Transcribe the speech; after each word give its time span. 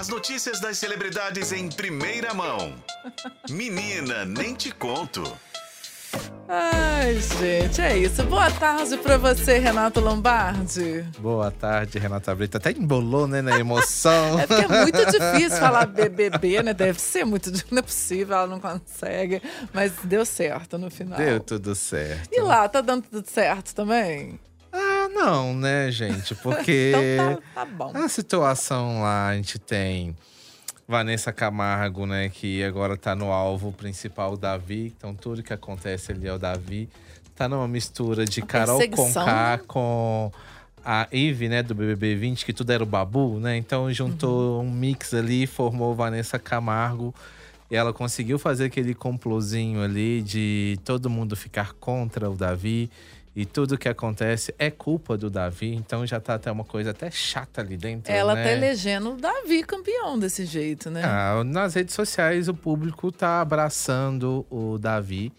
As 0.00 0.08
notícias 0.08 0.58
das 0.60 0.78
celebridades 0.78 1.52
em 1.52 1.68
primeira 1.68 2.32
mão. 2.32 2.72
Menina, 3.50 4.24
nem 4.24 4.54
te 4.54 4.70
conto. 4.72 5.22
Ai, 6.48 7.20
gente, 7.20 7.82
é 7.82 7.98
isso. 7.98 8.22
Boa 8.22 8.50
tarde 8.50 8.96
pra 8.96 9.18
você, 9.18 9.58
Renato 9.58 10.00
Lombardi. 10.00 11.02
Boa 11.18 11.50
tarde, 11.50 11.98
Renata 11.98 12.34
Brito. 12.34 12.56
Até 12.56 12.70
embolou, 12.70 13.28
né, 13.28 13.42
na 13.42 13.58
emoção. 13.58 14.40
É 14.40 14.46
porque 14.46 14.64
é 14.64 14.68
muito 14.68 15.04
difícil 15.04 15.58
falar 15.60 15.84
BBB, 15.84 16.62
né? 16.62 16.72
Deve 16.72 16.98
ser 16.98 17.26
muito 17.26 17.50
difícil. 17.50 17.68
Não 17.76 17.80
é 17.80 17.82
possível, 17.82 18.36
ela 18.36 18.46
não 18.46 18.58
consegue. 18.58 19.42
Mas 19.70 19.92
deu 20.02 20.24
certo 20.24 20.78
no 20.78 20.90
final. 20.90 21.18
Deu 21.18 21.40
tudo 21.40 21.74
certo. 21.74 22.30
E 22.32 22.40
lá, 22.40 22.66
tá 22.70 22.80
dando 22.80 23.02
tudo 23.02 23.28
certo 23.28 23.74
também? 23.74 24.40
Não, 25.14 25.54
né, 25.54 25.90
gente? 25.90 26.34
Porque 26.36 26.92
então 27.14 27.42
tá, 27.54 27.64
tá 27.64 27.64
bom. 27.66 27.92
a 27.94 28.08
situação 28.08 29.02
lá, 29.02 29.28
a 29.28 29.36
gente 29.36 29.58
tem 29.58 30.16
Vanessa 30.88 31.32
Camargo, 31.32 32.06
né, 32.06 32.28
que 32.28 32.64
agora 32.64 32.96
tá 32.96 33.14
no 33.14 33.30
alvo 33.30 33.72
principal, 33.72 34.32
o 34.32 34.36
Davi. 34.36 34.92
Então 34.96 35.14
tudo 35.14 35.42
que 35.42 35.52
acontece 35.52 36.12
ali 36.12 36.26
é 36.26 36.32
o 36.32 36.38
Davi. 36.38 36.88
Tá 37.36 37.48
numa 37.48 37.68
mistura 37.68 38.24
de 38.24 38.40
Uma 38.40 38.46
Carol. 38.46 38.80
Conká 38.90 39.58
com 39.66 40.30
a 40.84 41.06
Eve, 41.12 41.48
né, 41.48 41.62
do 41.62 41.74
BBB 41.74 42.14
20, 42.16 42.44
que 42.44 42.52
tudo 42.52 42.70
era 42.70 42.82
o 42.82 42.86
Babu, 42.86 43.38
né? 43.38 43.56
Então 43.56 43.92
juntou 43.92 44.60
Uhum. 44.60 44.66
um 44.66 44.70
mix 44.70 45.14
ali, 45.14 45.46
formou 45.46 45.94
Vanessa 45.94 46.38
Camargo. 46.38 47.14
E 47.70 47.76
ela 47.76 47.92
conseguiu 47.92 48.38
fazer 48.38 48.64
aquele 48.64 48.94
complozinho 48.94 49.80
ali 49.80 50.22
de 50.22 50.78
todo 50.84 51.08
mundo 51.08 51.36
ficar 51.36 51.72
contra 51.74 52.28
o 52.28 52.34
Davi. 52.34 52.90
E 53.34 53.46
tudo 53.46 53.78
que 53.78 53.88
acontece 53.88 54.52
é 54.58 54.70
culpa 54.70 55.16
do 55.16 55.30
Davi. 55.30 55.72
Então 55.74 56.04
já 56.06 56.18
tá 56.18 56.34
até 56.34 56.50
uma 56.50 56.64
coisa 56.64 56.90
até 56.90 57.10
chata 57.10 57.60
ali 57.60 57.76
dentro. 57.76 58.12
Ela 58.12 58.34
né? 58.34 58.42
tá 58.42 58.52
elegendo 58.52 59.12
o 59.12 59.16
Davi 59.16 59.62
campeão 59.62 60.18
desse 60.18 60.44
jeito, 60.44 60.90
né? 60.90 61.02
Ah, 61.04 61.42
nas 61.44 61.74
redes 61.74 61.94
sociais 61.94 62.48
o 62.48 62.54
público 62.54 63.12
tá 63.12 63.40
abraçando 63.40 64.44
o 64.50 64.78
Davi. 64.78 65.32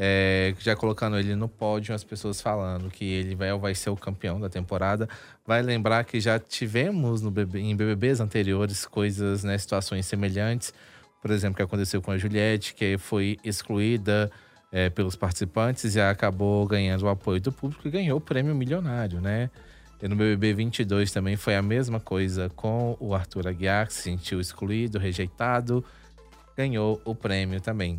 é, 0.00 0.54
já 0.60 0.76
colocando 0.76 1.18
ele 1.18 1.34
no 1.34 1.48
pódio, 1.48 1.92
as 1.92 2.04
pessoas 2.04 2.40
falando 2.40 2.88
que 2.88 3.04
ele 3.04 3.34
vai, 3.34 3.56
vai 3.58 3.74
ser 3.74 3.90
o 3.90 3.96
campeão 3.96 4.40
da 4.40 4.48
temporada. 4.48 5.08
Vai 5.46 5.62
lembrar 5.62 6.04
que 6.04 6.20
já 6.20 6.38
tivemos 6.38 7.20
no 7.20 7.30
BB 7.30 7.60
em 7.60 7.76
BBBs 7.76 8.20
anteriores 8.20 8.84
coisas, 8.84 9.42
né, 9.42 9.56
situações 9.58 10.06
semelhantes. 10.06 10.72
Por 11.20 11.32
exemplo, 11.32 11.54
o 11.54 11.56
que 11.56 11.62
aconteceu 11.62 12.00
com 12.00 12.12
a 12.12 12.18
Juliette, 12.18 12.74
que 12.74 12.96
foi 12.96 13.38
excluída 13.42 14.30
é, 14.70 14.90
pelos 14.90 15.16
participantes 15.16 15.94
e 15.94 16.00
acabou 16.00 16.66
ganhando 16.66 17.02
o 17.02 17.08
apoio 17.08 17.40
do 17.40 17.50
público 17.52 17.86
e 17.88 17.90
ganhou 17.90 18.18
o 18.18 18.20
prêmio 18.20 18.54
milionário, 18.54 19.20
né? 19.20 19.50
E 20.00 20.06
no 20.06 20.14
BBB 20.14 20.54
22 20.54 21.10
também 21.10 21.36
foi 21.36 21.56
a 21.56 21.62
mesma 21.62 21.98
coisa 21.98 22.48
com 22.54 22.96
o 23.00 23.14
Arthur 23.14 23.48
Aguiar, 23.48 23.88
que 23.88 23.94
se 23.94 24.02
sentiu 24.02 24.40
excluído, 24.40 24.98
rejeitado, 24.98 25.84
ganhou 26.56 27.00
o 27.04 27.14
prêmio 27.14 27.60
também. 27.60 27.98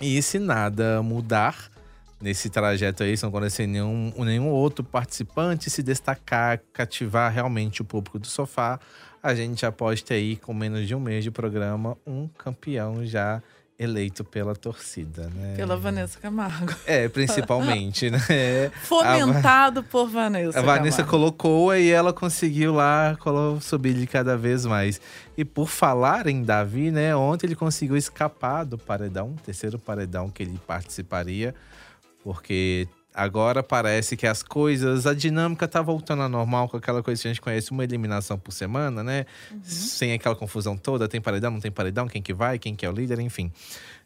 E 0.00 0.20
se 0.22 0.38
nada 0.38 1.02
mudar 1.02 1.70
nesse 2.20 2.50
trajeto 2.50 3.02
aí, 3.02 3.16
se 3.16 3.22
não 3.22 3.30
acontecer 3.30 3.66
nenhum, 3.66 4.12
nenhum 4.18 4.48
outro 4.48 4.84
participante 4.84 5.70
se 5.70 5.82
destacar, 5.82 6.60
cativar 6.72 7.32
realmente 7.32 7.80
o 7.80 7.84
público 7.84 8.18
do 8.18 8.26
sofá, 8.26 8.80
a 9.22 9.34
gente 9.34 9.60
já 9.60 9.70
pode 9.70 10.02
ter 10.04 10.14
aí, 10.14 10.36
com 10.36 10.52
menos 10.52 10.86
de 10.86 10.94
um 10.94 11.00
mês 11.00 11.22
de 11.22 11.30
programa, 11.30 11.96
um 12.06 12.26
campeão 12.26 13.04
já 13.04 13.42
eleito 13.80 14.22
pela 14.22 14.54
torcida, 14.54 15.30
né? 15.34 15.54
Pela 15.56 15.74
Vanessa 15.74 16.20
Camargo. 16.20 16.74
É, 16.86 17.08
principalmente, 17.08 18.10
né? 18.10 18.20
Fomentado 18.84 19.82
por 19.82 20.06
Vanessa. 20.06 20.58
A 20.58 20.62
Vanessa 20.62 20.98
Camargo. 20.98 21.10
colocou 21.10 21.74
e 21.74 21.88
ela 21.90 22.12
conseguiu 22.12 22.74
lá 22.74 23.16
subir 23.62 23.94
de 23.94 24.06
cada 24.06 24.36
vez 24.36 24.66
mais. 24.66 25.00
E 25.34 25.46
por 25.46 25.66
falar 25.66 26.26
em 26.26 26.42
Davi, 26.42 26.90
né? 26.90 27.16
Ontem 27.16 27.46
ele 27.46 27.56
conseguiu 27.56 27.96
escapar 27.96 28.64
do 28.64 28.76
paredão, 28.76 29.34
terceiro 29.42 29.78
paredão 29.78 30.28
que 30.28 30.42
ele 30.42 30.60
participaria, 30.66 31.54
porque 32.22 32.86
agora 33.14 33.62
parece 33.62 34.16
que 34.16 34.26
as 34.26 34.42
coisas, 34.42 35.06
a 35.06 35.14
dinâmica 35.14 35.66
tá 35.66 35.82
voltando 35.82 36.22
ao 36.22 36.28
normal 36.28 36.68
com 36.68 36.76
aquela 36.76 37.02
coisa 37.02 37.20
que 37.20 37.28
a 37.28 37.30
gente 37.30 37.40
conhece, 37.40 37.70
uma 37.70 37.84
eliminação 37.84 38.38
por 38.38 38.52
semana, 38.52 39.02
né? 39.02 39.26
Sem 39.62 40.12
aquela 40.12 40.34
confusão 40.34 40.76
toda, 40.76 41.08
tem 41.08 41.20
paredão, 41.20 41.50
não 41.50 41.60
tem 41.60 41.70
paredão, 41.70 42.06
quem 42.06 42.22
que 42.22 42.32
vai, 42.32 42.58
quem 42.58 42.74
que 42.74 42.86
é 42.86 42.88
o 42.88 42.92
líder, 42.92 43.18
enfim. 43.20 43.52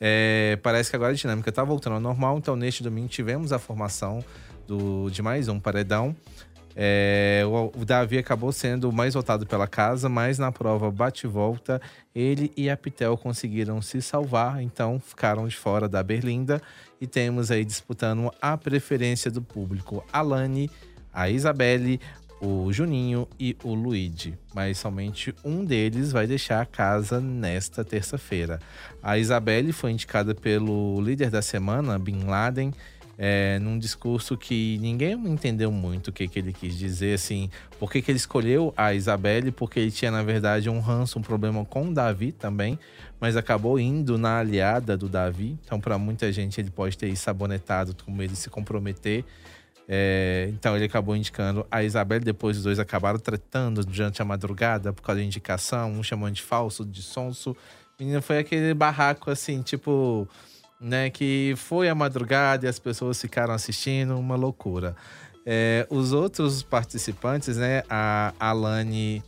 É, 0.00 0.58
parece 0.62 0.90
que 0.90 0.96
agora 0.96 1.12
a 1.12 1.14
dinâmica 1.14 1.50
tá 1.50 1.64
voltando 1.64 1.94
ao 1.94 2.00
normal, 2.00 2.38
então 2.38 2.54
neste 2.54 2.82
domingo 2.82 3.08
tivemos 3.08 3.52
a 3.52 3.58
formação 3.58 4.24
do, 4.66 5.10
de 5.10 5.22
mais 5.22 5.48
um 5.48 5.58
paredão. 5.58 6.14
É, 6.80 7.42
o, 7.44 7.80
o 7.80 7.84
Davi 7.84 8.18
acabou 8.18 8.52
sendo 8.52 8.92
mais 8.92 9.14
votado 9.14 9.44
pela 9.44 9.66
casa, 9.66 10.08
mas 10.08 10.38
na 10.38 10.52
prova 10.52 10.92
bate-volta, 10.92 11.82
ele 12.14 12.52
e 12.56 12.70
a 12.70 12.76
Pitel 12.76 13.16
conseguiram 13.16 13.82
se 13.82 14.00
salvar, 14.00 14.62
então 14.62 15.00
ficaram 15.00 15.48
de 15.48 15.56
fora 15.56 15.88
da 15.88 16.00
Berlinda. 16.04 16.62
E 17.00 17.06
temos 17.06 17.50
aí 17.50 17.64
disputando 17.64 18.30
a 18.40 18.56
preferência 18.56 19.28
do 19.28 19.42
público: 19.42 20.04
Alane, 20.12 20.70
a 21.12 21.28
Isabelle, 21.28 22.00
o 22.40 22.72
Juninho 22.72 23.26
e 23.40 23.56
o 23.64 23.74
Luigi. 23.74 24.38
Mas 24.54 24.78
somente 24.78 25.34
um 25.44 25.64
deles 25.64 26.12
vai 26.12 26.28
deixar 26.28 26.60
a 26.60 26.66
casa 26.66 27.20
nesta 27.20 27.84
terça-feira. 27.84 28.60
A 29.02 29.18
Isabelle 29.18 29.72
foi 29.72 29.90
indicada 29.90 30.32
pelo 30.32 31.00
líder 31.00 31.28
da 31.28 31.42
semana, 31.42 31.98
Bin 31.98 32.22
Laden 32.22 32.72
é, 33.20 33.58
num 33.58 33.76
discurso 33.76 34.36
que 34.36 34.78
ninguém 34.78 35.14
entendeu 35.26 35.72
muito 35.72 36.08
o 36.08 36.12
que, 36.12 36.28
que 36.28 36.38
ele 36.38 36.52
quis 36.52 36.78
dizer, 36.78 37.14
assim, 37.14 37.50
por 37.76 37.90
que, 37.90 38.00
que 38.00 38.12
ele 38.12 38.16
escolheu 38.16 38.72
a 38.76 38.94
Isabelle, 38.94 39.50
porque 39.50 39.80
ele 39.80 39.90
tinha, 39.90 40.12
na 40.12 40.22
verdade, 40.22 40.70
um 40.70 40.78
ranço, 40.78 41.18
um 41.18 41.22
problema 41.22 41.64
com 41.64 41.88
o 41.88 41.92
Davi 41.92 42.30
também, 42.30 42.78
mas 43.20 43.36
acabou 43.36 43.80
indo 43.80 44.16
na 44.16 44.38
aliada 44.38 44.96
do 44.96 45.08
Davi. 45.08 45.58
Então, 45.64 45.80
para 45.80 45.98
muita 45.98 46.30
gente, 46.30 46.60
ele 46.60 46.70
pode 46.70 46.96
ter 46.96 47.14
sabonetado 47.16 47.92
como 48.04 48.22
ele 48.22 48.36
se 48.36 48.48
comprometer. 48.48 49.24
É, 49.88 50.48
então, 50.52 50.76
ele 50.76 50.84
acabou 50.84 51.16
indicando 51.16 51.66
a 51.68 51.82
Isabelle, 51.82 52.24
depois 52.24 52.58
os 52.58 52.62
dois 52.62 52.78
acabaram 52.78 53.18
tratando 53.18 53.84
durante 53.84 54.22
a 54.22 54.24
madrugada 54.24 54.92
por 54.92 55.02
causa 55.02 55.20
da 55.20 55.26
indicação, 55.26 55.90
um 55.90 56.04
chamando 56.04 56.34
de 56.34 56.42
falso, 56.42 56.84
de 56.84 57.02
sonso. 57.02 57.56
Menina, 57.98 58.22
foi 58.22 58.38
aquele 58.38 58.72
barraco, 58.74 59.28
assim, 59.28 59.60
tipo 59.60 60.28
né, 60.80 61.10
que 61.10 61.54
foi 61.56 61.88
a 61.88 61.94
madrugada 61.94 62.66
e 62.66 62.68
as 62.68 62.78
pessoas 62.78 63.20
ficaram 63.20 63.54
assistindo, 63.54 64.18
uma 64.18 64.36
loucura. 64.36 64.94
É, 65.44 65.86
os 65.90 66.12
outros 66.12 66.62
participantes, 66.62 67.56
né, 67.56 67.82
a 67.88 68.32
Alane, 68.38 69.22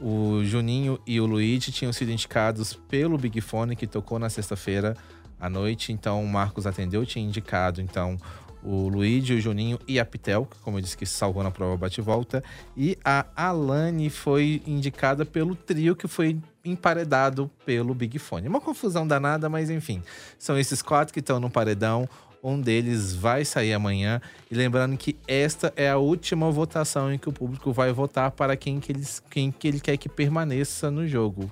o 0.00 0.42
Juninho 0.44 0.98
e 1.06 1.20
o 1.20 1.26
Luigi 1.26 1.70
tinham 1.70 1.92
sido 1.92 2.10
indicados 2.10 2.74
pelo 2.74 3.18
Big 3.18 3.40
Fone, 3.40 3.76
que 3.76 3.86
tocou 3.86 4.18
na 4.18 4.30
sexta-feira 4.30 4.96
à 5.38 5.48
noite. 5.48 5.92
Então, 5.92 6.22
o 6.22 6.28
Marcos 6.28 6.66
atendeu, 6.66 7.04
tinha 7.04 7.24
indicado, 7.24 7.80
então, 7.80 8.16
o 8.62 8.88
Luigi, 8.88 9.34
o 9.34 9.40
Juninho 9.40 9.78
e 9.86 9.98
a 9.98 10.04
Pitel, 10.04 10.46
que, 10.46 10.58
como 10.58 10.78
eu 10.78 10.82
disse, 10.82 10.96
que 10.96 11.06
salvou 11.06 11.42
na 11.42 11.50
prova 11.50 11.76
bate-volta. 11.76 12.42
E 12.76 12.98
a 13.04 13.24
Alane 13.36 14.10
foi 14.10 14.62
indicada 14.66 15.24
pelo 15.24 15.54
trio 15.54 15.94
que 15.94 16.08
foi 16.08 16.38
emparedado 16.64 17.50
pelo 17.64 17.94
Big 17.94 18.18
Fone. 18.18 18.48
Uma 18.48 18.60
confusão 18.60 19.06
danada, 19.06 19.48
mas 19.48 19.70
enfim. 19.70 20.02
São 20.38 20.58
esses 20.58 20.82
quatro 20.82 21.12
que 21.12 21.20
estão 21.20 21.40
no 21.40 21.50
paredão. 21.50 22.08
Um 22.42 22.60
deles 22.60 23.14
vai 23.14 23.44
sair 23.44 23.72
amanhã. 23.72 24.20
E 24.50 24.54
lembrando 24.54 24.96
que 24.96 25.16
esta 25.26 25.72
é 25.76 25.88
a 25.88 25.98
última 25.98 26.50
votação 26.50 27.12
em 27.12 27.18
que 27.18 27.28
o 27.28 27.32
público 27.32 27.72
vai 27.72 27.92
votar 27.92 28.30
para 28.30 28.56
quem 28.56 28.80
que, 28.80 28.92
eles, 28.92 29.22
quem 29.30 29.50
que 29.50 29.66
ele 29.66 29.80
quer 29.80 29.96
que 29.96 30.08
permaneça 30.08 30.90
no 30.90 31.06
jogo. 31.06 31.50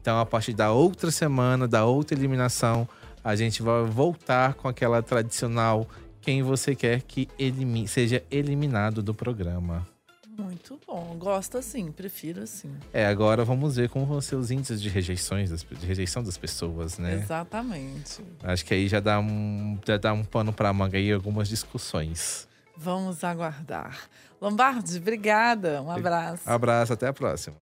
Então, 0.00 0.18
a 0.18 0.26
partir 0.26 0.54
da 0.54 0.72
outra 0.72 1.10
semana, 1.10 1.68
da 1.68 1.84
outra 1.84 2.16
eliminação, 2.16 2.88
a 3.22 3.36
gente 3.36 3.62
vai 3.62 3.84
voltar 3.84 4.54
com 4.54 4.68
aquela 4.68 5.02
tradicional 5.02 5.86
quem 6.28 6.42
você 6.42 6.74
quer 6.74 7.00
que 7.00 7.26
elimi 7.38 7.88
seja 7.88 8.22
eliminado 8.30 9.02
do 9.02 9.14
programa. 9.14 9.88
Muito 10.36 10.78
bom. 10.86 11.16
Gosto 11.18 11.56
assim, 11.56 11.90
prefiro 11.90 12.42
assim. 12.42 12.70
É, 12.92 13.06
agora 13.06 13.46
vamos 13.46 13.76
ver 13.76 13.88
como 13.88 14.04
vão 14.04 14.20
ser 14.20 14.36
os 14.36 14.50
índices 14.50 14.82
de 14.82 14.90
rejeições, 14.90 15.48
de 15.64 15.86
rejeição 15.86 16.22
das 16.22 16.36
pessoas, 16.36 16.98
né? 16.98 17.14
Exatamente. 17.14 18.22
Acho 18.42 18.62
que 18.62 18.74
aí 18.74 18.88
já 18.88 19.00
dá 19.00 19.18
um, 19.18 19.78
já 19.86 19.96
dá 19.96 20.12
um 20.12 20.22
pano 20.22 20.52
pra 20.52 20.70
manga 20.70 20.98
aí, 20.98 21.10
algumas 21.10 21.48
discussões. 21.48 22.46
Vamos 22.76 23.24
aguardar. 23.24 23.98
Lombardi, 24.38 24.98
obrigada. 24.98 25.80
Um 25.80 25.90
abraço. 25.90 26.42
Abraço, 26.44 26.92
até 26.92 27.06
a 27.06 27.12
próxima. 27.14 27.56